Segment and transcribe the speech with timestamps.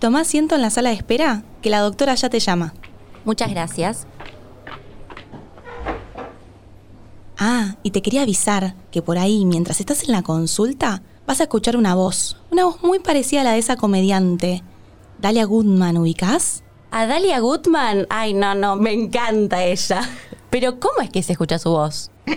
[0.00, 2.72] Toma asiento en la sala de espera, que la doctora ya te llama.
[3.26, 4.06] Muchas gracias.
[7.38, 11.42] Ah, y te quería avisar que por ahí, mientras estás en la consulta, vas a
[11.42, 12.38] escuchar una voz.
[12.50, 14.62] Una voz muy parecida a la de esa comediante.
[15.18, 16.64] Dalia Goodman, ¿ubicás?
[16.90, 18.06] ¿A Dalia Goodman?
[18.08, 20.00] Ay, no, no, me encanta ella.
[20.50, 22.10] Pero ¿cómo es que se escucha su voz?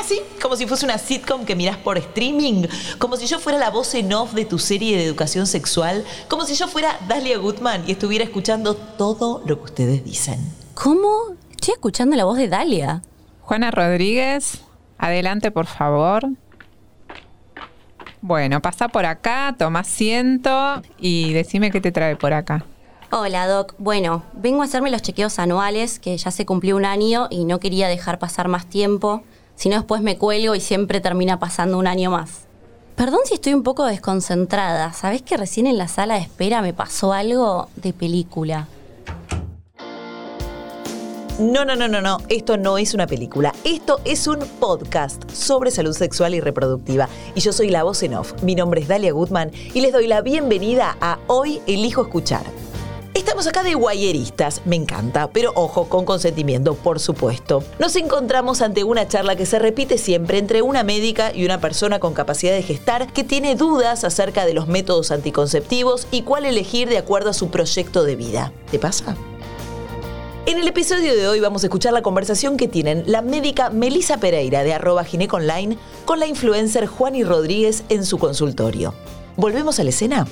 [0.00, 2.66] Así, como si fuese una sitcom que mirás por streaming,
[2.98, 6.44] como si yo fuera la voz en off de tu serie de educación sexual, como
[6.44, 10.38] si yo fuera Dalia Goodman y estuviera escuchando todo lo que ustedes dicen.
[10.74, 11.34] ¿Cómo?
[11.50, 13.02] Estoy escuchando la voz de Dalia.
[13.42, 14.60] Juana Rodríguez,
[14.98, 16.28] adelante por favor.
[18.20, 22.64] Bueno, pasa por acá, toma asiento y decime qué te trae por acá.
[23.12, 23.74] Hola, Doc.
[23.78, 27.60] Bueno, vengo a hacerme los chequeos anuales, que ya se cumplió un año y no
[27.60, 29.22] quería dejar pasar más tiempo,
[29.54, 32.46] si no después me cuelgo y siempre termina pasando un año más.
[32.96, 34.92] Perdón si estoy un poco desconcentrada.
[34.92, 38.66] ¿Sabés que recién en la sala de espera me pasó algo de película?
[41.38, 42.18] No, no, no, no, no.
[42.28, 43.54] Esto no es una película.
[43.62, 47.08] Esto es un podcast sobre salud sexual y reproductiva.
[47.34, 48.32] Y yo soy la voz en off.
[48.42, 52.65] Mi nombre es Dalia Goodman y les doy la bienvenida a Hoy Elijo Escuchar.
[53.16, 57.64] Estamos acá de guayeristas, me encanta, pero ojo, con consentimiento, por supuesto.
[57.78, 61.98] Nos encontramos ante una charla que se repite siempre entre una médica y una persona
[61.98, 66.90] con capacidad de gestar que tiene dudas acerca de los métodos anticonceptivos y cuál elegir
[66.90, 68.52] de acuerdo a su proyecto de vida.
[68.70, 69.16] ¿Te pasa?
[70.44, 74.18] En el episodio de hoy vamos a escuchar la conversación que tienen la médica Melisa
[74.18, 78.92] Pereira de arroba gineconline con la influencer Juani Rodríguez en su consultorio.
[79.36, 80.26] ¿Volvemos a la escena?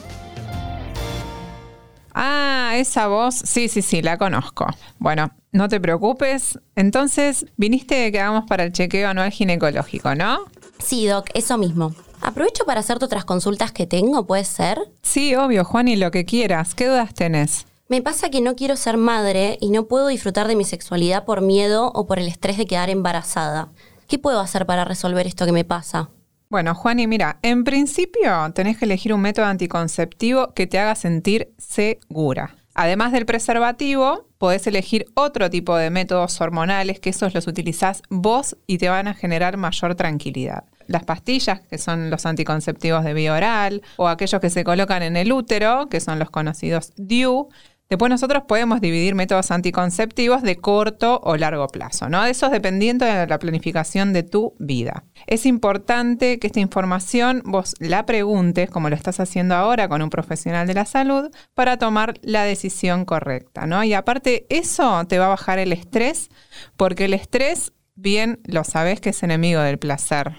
[2.15, 4.67] Ah, esa voz, sí, sí, sí, la conozco.
[4.99, 6.59] Bueno, no te preocupes.
[6.77, 10.39] Entonces, viniste que hagamos para el chequeo anual ginecológico, ¿no?
[10.79, 11.95] Sí, Doc, eso mismo.
[12.21, 14.79] Aprovecho para hacerte otras consultas que tengo, ¿puede ser?
[15.03, 16.75] Sí, obvio, Juan, y lo que quieras.
[16.75, 17.67] ¿Qué dudas tenés?
[17.89, 21.43] Me pasa que no quiero ser madre y no puedo disfrutar de mi sexualidad por
[21.43, 23.69] miedo o por el estrés de quedar embarazada.
[24.09, 26.09] ¿Qué puedo hacer para resolver esto que me pasa?
[26.55, 30.95] Bueno, Juan, y mira, en principio tenés que elegir un método anticonceptivo que te haga
[30.95, 32.55] sentir segura.
[32.77, 38.57] Además del preservativo, podés elegir otro tipo de métodos hormonales que esos los utilizás vos
[38.69, 40.63] y te van a generar mayor tranquilidad.
[40.87, 45.17] Las pastillas, que son los anticonceptivos de vía oral, o aquellos que se colocan en
[45.17, 47.49] el útero, que son los conocidos DIU,
[47.95, 52.25] Después nosotros podemos dividir métodos anticonceptivos de corto o largo plazo, ¿no?
[52.25, 55.05] Eso es dependiendo de la planificación de tu vida.
[55.29, 60.11] Es importante que esta información vos la preguntes, como lo estás haciendo ahora con un
[60.11, 63.85] profesional de la salud, para tomar la decisión correcta, ¿no?
[63.85, 66.31] Y aparte, eso te va a bajar el estrés,
[66.77, 70.33] porque el estrés, bien lo sabes que es enemigo del placer.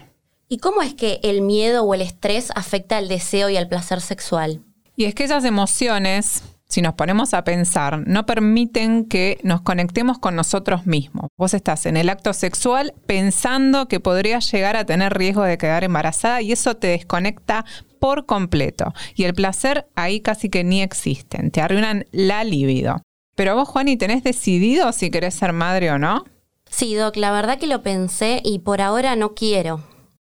[0.49, 4.01] ¿Y cómo es que el miedo o el estrés afecta al deseo y al placer
[4.01, 4.61] sexual?
[4.97, 10.17] Y es que esas emociones si nos ponemos a pensar, no permiten que nos conectemos
[10.17, 11.29] con nosotros mismos.
[11.37, 15.83] Vos estás en el acto sexual pensando que podrías llegar a tener riesgo de quedar
[15.83, 17.65] embarazada y eso te desconecta
[17.99, 18.93] por completo.
[19.15, 23.01] Y el placer ahí casi que ni existen, te arruinan la libido.
[23.35, 26.23] Pero vos, Juani, ¿tenés decidido si querés ser madre o no?
[26.69, 29.83] Sí, Doc, la verdad que lo pensé y por ahora no quiero.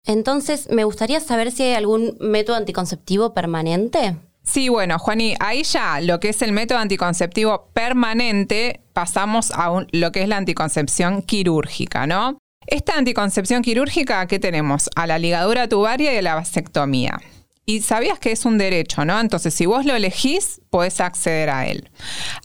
[0.04, 4.16] Entonces, me gustaría saber si hay algún método anticonceptivo permanente.
[4.42, 10.12] Sí, bueno, Juani, ahí ya lo que es el método anticonceptivo permanente, pasamos a lo
[10.12, 12.38] que es la anticoncepción quirúrgica, ¿no?
[12.66, 14.90] Esta anticoncepción quirúrgica, ¿qué tenemos?
[14.94, 17.20] A la ligadura tubaria y a la vasectomía.
[17.64, 19.20] Y sabías que es un derecho, ¿no?
[19.20, 21.90] Entonces, si vos lo elegís, podés acceder a él.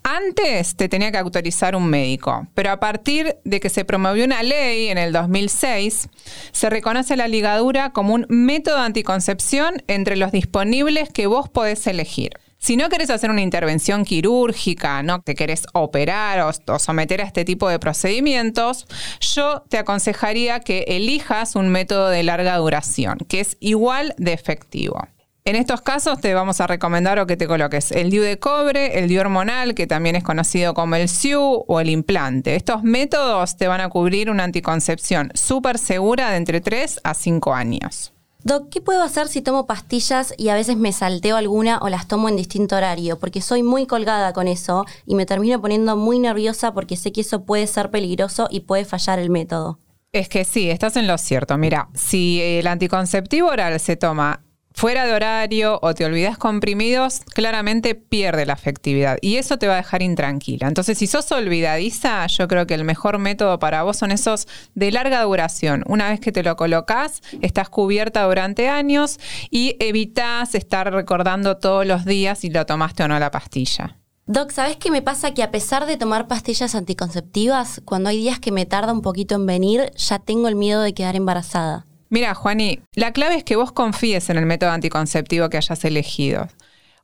[0.03, 4.43] Antes te tenía que autorizar un médico, pero a partir de que se promovió una
[4.43, 6.09] ley en el 2006,
[6.51, 11.87] se reconoce la ligadura como un método de anticoncepción entre los disponibles que vos podés
[11.87, 12.33] elegir.
[12.59, 17.45] Si no querés hacer una intervención quirúrgica, no te querés operar o, someter a este
[17.45, 18.87] tipo de procedimientos,
[19.19, 25.07] yo te aconsejaría que elijas un método de larga duración, que es igual de efectivo.
[25.45, 28.99] En estos casos te vamos a recomendar o que te coloques el DIU de cobre,
[28.99, 32.57] el DIU hormonal, que también es conocido como el SIU o el implante.
[32.57, 37.53] Estos métodos te van a cubrir una anticoncepción súper segura de entre 3 a 5
[37.53, 38.11] años.
[38.47, 42.07] Doc, ¿qué puedo hacer si tomo pastillas y a veces me salteo alguna o las
[42.07, 43.19] tomo en distinto horario?
[43.19, 47.19] Porque soy muy colgada con eso y me termino poniendo muy nerviosa porque sé que
[47.19, 49.79] eso puede ser peligroso y puede fallar el método.
[50.13, 51.57] Es que sí, estás en lo cierto.
[51.57, 54.45] Mira, si el anticonceptivo oral se toma
[54.77, 59.73] fuera de horario o te olvidas comprimidos, claramente pierde la efectividad y eso te va
[59.73, 60.67] a dejar intranquila.
[60.67, 64.91] Entonces, si sos olvidadiza, yo creo que el mejor método para vos son esos de
[64.91, 65.83] larga duración.
[65.87, 69.19] Una vez que te lo colocas, estás cubierta durante años
[69.49, 73.97] y evitas estar recordando todos los días si lo tomaste o no la pastilla.
[74.27, 75.33] Doc, ¿sabes qué me pasa?
[75.33, 79.33] Que a pesar de tomar pastillas anticonceptivas, cuando hay días que me tarda un poquito
[79.33, 81.86] en venir, ya tengo el miedo de quedar embarazada.
[82.09, 86.47] Mira, Juani, la clave es que vos confíes en el método anticonceptivo que hayas elegido.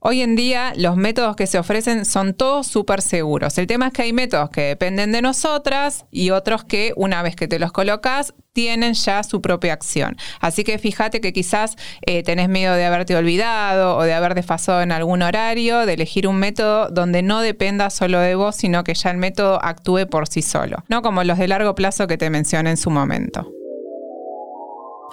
[0.06, 3.58] Hoy en día los métodos que se ofrecen son todos súper seguros.
[3.58, 7.38] El tema es que hay métodos que dependen de nosotras y otros que una vez
[7.38, 10.18] que te los colocas tienen ya su propia acción.
[10.42, 14.82] Así que fíjate que quizás eh, tenés miedo de haberte olvidado o de haber desfasado
[14.82, 18.96] en algún horario, de elegir un método donde no dependa solo de vos, sino que
[18.96, 22.30] ya el método actúe por sí solo, no como los de largo plazo que te
[22.30, 23.50] mencioné en su momento.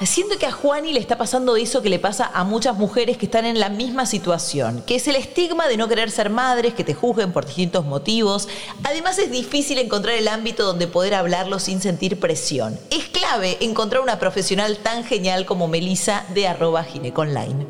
[0.07, 3.27] Siento que a Juani le está pasando eso que le pasa a muchas mujeres que
[3.27, 6.85] están en la misma situación, que es el estigma de no querer ser madres, que
[6.85, 8.49] te juzguen por distintos motivos.
[8.83, 12.79] Además es difícil encontrar el ámbito donde poder hablarlo sin sentir presión.
[12.91, 17.67] Es clave encontrar una profesional tan genial como Melissa de arroba gineconline.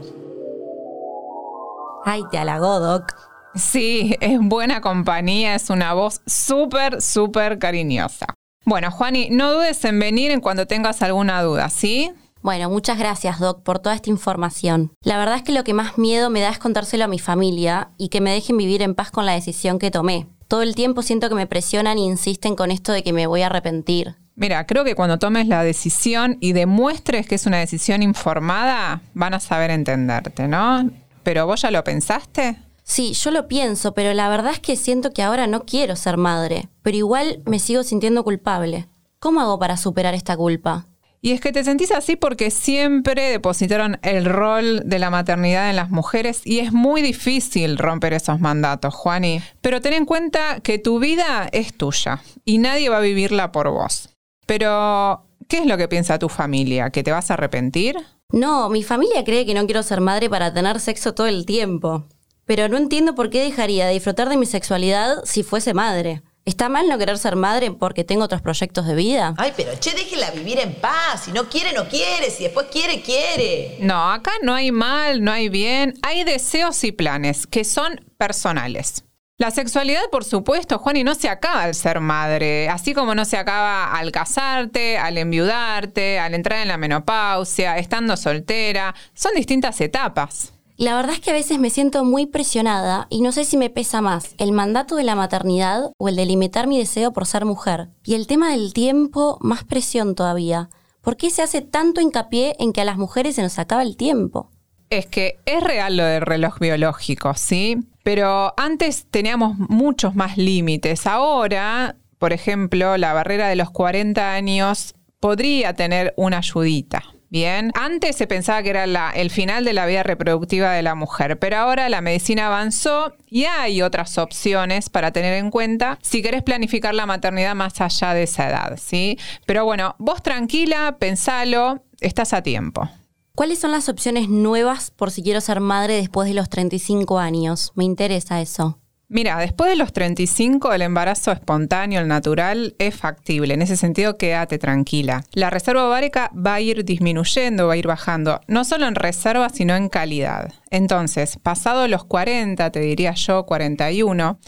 [2.05, 3.13] Ay, te halagó, Doc.
[3.57, 8.27] Sí, es buena compañía, es una voz súper, súper cariñosa.
[8.71, 12.13] Bueno, Juani, no dudes en venir en cuando tengas alguna duda, ¿sí?
[12.41, 14.93] Bueno, muchas gracias, Doc, por toda esta información.
[15.03, 17.91] La verdad es que lo que más miedo me da es contárselo a mi familia
[17.99, 20.29] y que me dejen vivir en paz con la decisión que tomé.
[20.47, 23.43] Todo el tiempo siento que me presionan e insisten con esto de que me voy
[23.43, 24.15] a arrepentir.
[24.37, 29.35] Mira, creo que cuando tomes la decisión y demuestres que es una decisión informada, van
[29.35, 30.89] a saber entenderte, ¿no?
[31.25, 32.57] Pero vos ya lo pensaste?
[32.91, 36.17] Sí, yo lo pienso, pero la verdad es que siento que ahora no quiero ser
[36.17, 38.89] madre, pero igual me sigo sintiendo culpable.
[39.21, 40.87] ¿Cómo hago para superar esta culpa?
[41.23, 45.77] Y es que te sentís así porque siempre depositaron el rol de la maternidad en
[45.77, 49.41] las mujeres y es muy difícil romper esos mandatos, Juani.
[49.61, 53.71] Pero ten en cuenta que tu vida es tuya y nadie va a vivirla por
[53.71, 54.09] vos.
[54.47, 56.91] Pero, ¿qué es lo que piensa tu familia?
[56.91, 57.99] ¿Que te vas a arrepentir?
[58.33, 62.09] No, mi familia cree que no quiero ser madre para tener sexo todo el tiempo
[62.51, 66.21] pero no entiendo por qué dejaría de disfrutar de mi sexualidad si fuese madre.
[66.45, 69.35] ¿Está mal no querer ser madre porque tengo otros proyectos de vida?
[69.39, 71.27] Ay, pero che, déjela vivir en paz.
[71.27, 72.29] Si no quiere, no quiere.
[72.29, 73.77] Si después quiere, quiere.
[73.79, 75.95] No, acá no hay mal, no hay bien.
[76.03, 79.05] Hay deseos y planes que son personales.
[79.39, 83.25] La sexualidad, por supuesto, Juan, y no se acaba al ser madre, así como no
[83.25, 88.93] se acaba al casarte, al enviudarte, al entrar en la menopausia, estando soltera.
[89.15, 90.53] Son distintas etapas.
[90.81, 93.69] La verdad es que a veces me siento muy presionada y no sé si me
[93.69, 97.45] pesa más el mandato de la maternidad o el de limitar mi deseo por ser
[97.45, 97.91] mujer.
[98.03, 100.71] Y el tema del tiempo, más presión todavía.
[101.03, 103.99] ¿Por qué se hace tanto hincapié en que a las mujeres se nos acaba el
[103.99, 104.53] tiempo?
[104.89, 107.77] Es que es real lo del reloj biológico, ¿sí?
[108.03, 111.07] Pero antes teníamos muchos más límites.
[111.07, 117.03] Ahora, por ejemplo, la barrera de los 40 años podría tener una ayudita.
[117.31, 121.39] Bien, antes se pensaba que era el final de la vida reproductiva de la mujer,
[121.39, 126.43] pero ahora la medicina avanzó y hay otras opciones para tener en cuenta si querés
[126.43, 129.17] planificar la maternidad más allá de esa edad, ¿sí?
[129.47, 132.91] Pero bueno, vos tranquila, pensalo, estás a tiempo.
[133.37, 137.71] ¿Cuáles son las opciones nuevas por si quiero ser madre después de los 35 años?
[137.77, 138.81] Me interesa eso.
[139.13, 143.55] Mira, después de los 35 el embarazo espontáneo, el natural, es factible.
[143.55, 145.25] En ese sentido, quédate tranquila.
[145.33, 149.49] La reserva ovárica va a ir disminuyendo, va a ir bajando, no solo en reserva,
[149.49, 150.53] sino en calidad.
[150.71, 154.39] Entonces, pasado los 40, te diría yo 41,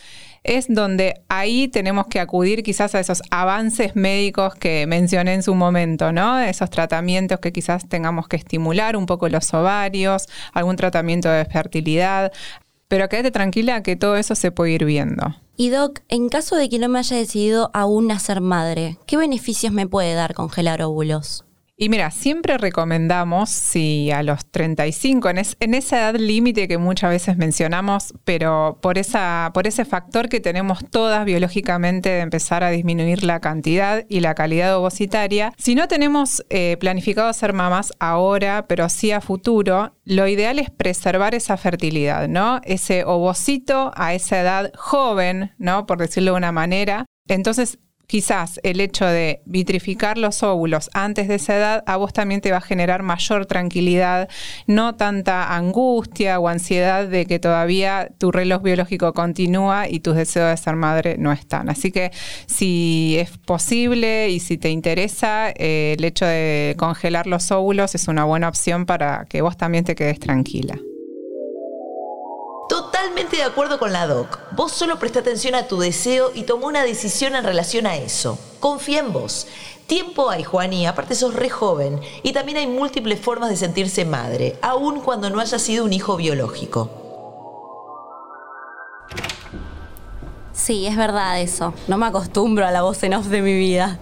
[0.44, 5.54] es donde ahí tenemos que acudir quizás a esos avances médicos que mencioné en su
[5.54, 6.40] momento, ¿no?
[6.40, 12.32] Esos tratamientos que quizás tengamos que estimular un poco los ovarios, algún tratamiento de fertilidad,
[12.92, 15.34] pero quédate tranquila que todo eso se puede ir viendo.
[15.56, 19.72] Y Doc, en caso de que no me haya decidido aún nacer madre, ¿qué beneficios
[19.72, 21.46] me puede dar congelar óvulos?
[21.82, 27.10] Y mira, siempre recomendamos, si a los 35, en, en esa edad límite que muchas
[27.10, 33.24] veces mencionamos, pero por, esa, ese factor que tenemos todas biológicamente de empezar a disminuir
[33.24, 38.88] la cantidad y la calidad ovocitaria, si no tenemos eh, planificado ser mamás ahora, pero
[38.88, 42.60] sí a futuro, lo ideal es preservar esa fertilidad, ¿no?
[42.62, 45.84] Ese ovocito a esa edad joven, ¿no?
[45.86, 47.06] Por decirlo de una manera.
[47.26, 47.80] Entonces,
[48.12, 52.50] quizás el hecho de vitrificar los óvulos antes de esa edad a vos también te
[52.50, 54.28] va a generar mayor tranquilidad,
[54.66, 60.50] no tanta angustia o ansiedad de que todavía tu reloj biológico continúa y tus deseos
[60.50, 61.70] de ser madre no están.
[61.70, 62.10] Así que
[62.44, 68.08] si es posible y si te interesa, eh, el hecho de congelar los óvulos es
[68.08, 70.78] una buena opción para que vos también te quedes tranquila.
[73.02, 74.38] Totalmente de acuerdo con la doc.
[74.52, 78.38] Vos solo presta atención a tu deseo y tomó una decisión en relación a eso.
[78.60, 79.48] Confía en vos.
[79.88, 82.00] Tiempo hay, Juani, aparte sos re joven.
[82.22, 86.16] Y también hay múltiples formas de sentirse madre, aun cuando no haya sido un hijo
[86.16, 86.90] biológico.
[90.52, 91.74] Sí, es verdad eso.
[91.88, 93.98] No me acostumbro a la voz en off de mi vida.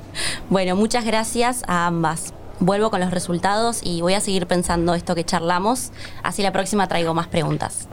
[0.51, 2.35] Bueno, muchas gracias a ambas.
[2.59, 5.91] Vuelvo con los resultados y voy a seguir pensando esto que charlamos.
[6.23, 7.89] Así la próxima traigo más preguntas.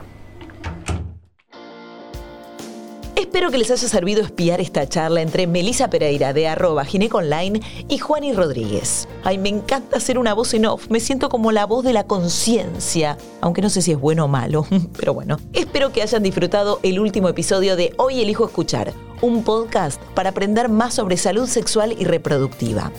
[3.28, 7.98] Espero que les haya servido espiar esta charla entre Melisa Pereira de arroba gineconline y
[7.98, 9.06] Juani Rodríguez.
[9.22, 12.04] Ay, me encanta ser una voz en off, me siento como la voz de la
[12.04, 14.66] conciencia, aunque no sé si es bueno o malo,
[14.98, 15.36] pero bueno.
[15.52, 20.70] Espero que hayan disfrutado el último episodio de Hoy elijo escuchar, un podcast para aprender
[20.70, 22.92] más sobre salud sexual y reproductiva.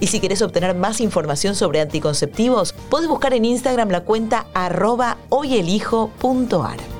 [0.00, 5.18] Y si querés obtener más información sobre anticonceptivos, podés buscar en Instagram la cuenta arroba
[5.28, 6.95] hoyelijo.ar.